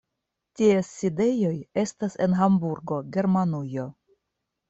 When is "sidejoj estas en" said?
1.01-2.35